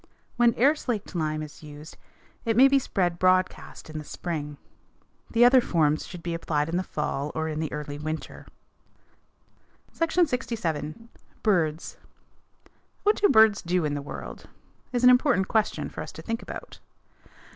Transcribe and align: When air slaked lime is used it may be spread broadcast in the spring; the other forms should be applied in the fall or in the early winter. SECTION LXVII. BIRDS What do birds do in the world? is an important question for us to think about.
When 0.35 0.55
air 0.55 0.73
slaked 0.73 1.13
lime 1.13 1.43
is 1.43 1.61
used 1.61 1.95
it 2.43 2.57
may 2.57 2.67
be 2.67 2.79
spread 2.79 3.19
broadcast 3.19 3.87
in 3.87 3.99
the 3.99 4.03
spring; 4.03 4.57
the 5.29 5.45
other 5.45 5.61
forms 5.61 6.07
should 6.07 6.23
be 6.23 6.33
applied 6.33 6.69
in 6.69 6.75
the 6.77 6.81
fall 6.81 7.31
or 7.35 7.47
in 7.47 7.59
the 7.59 7.71
early 7.71 7.99
winter. 7.99 8.47
SECTION 9.93 10.25
LXVII. 10.25 11.07
BIRDS 11.43 11.97
What 13.03 13.17
do 13.17 13.29
birds 13.29 13.61
do 13.61 13.85
in 13.85 13.93
the 13.93 14.01
world? 14.01 14.45
is 14.91 15.03
an 15.03 15.11
important 15.11 15.47
question 15.47 15.87
for 15.87 16.01
us 16.01 16.11
to 16.13 16.23
think 16.23 16.41
about. 16.41 16.79